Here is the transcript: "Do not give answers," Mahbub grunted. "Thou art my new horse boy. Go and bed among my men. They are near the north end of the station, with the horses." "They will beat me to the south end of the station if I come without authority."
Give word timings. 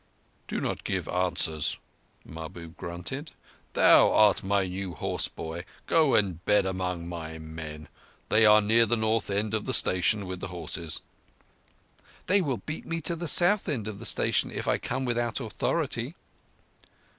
"Do 0.47 0.59
not 0.59 0.83
give 0.83 1.07
answers," 1.07 1.77
Mahbub 2.25 2.75
grunted. 2.75 3.33
"Thou 3.73 4.11
art 4.11 4.41
my 4.41 4.65
new 4.67 4.95
horse 4.95 5.27
boy. 5.27 5.63
Go 5.85 6.15
and 6.15 6.43
bed 6.43 6.65
among 6.65 7.07
my 7.07 7.37
men. 7.37 7.87
They 8.29 8.43
are 8.43 8.61
near 8.61 8.87
the 8.87 8.95
north 8.97 9.29
end 9.29 9.53
of 9.53 9.65
the 9.65 9.75
station, 9.75 10.25
with 10.25 10.39
the 10.39 10.47
horses." 10.47 11.03
"They 12.25 12.41
will 12.41 12.57
beat 12.57 12.87
me 12.87 12.99
to 13.01 13.15
the 13.15 13.27
south 13.27 13.69
end 13.69 13.87
of 13.87 13.99
the 13.99 14.07
station 14.07 14.49
if 14.49 14.67
I 14.67 14.79
come 14.79 15.05
without 15.05 15.39
authority." 15.39 16.15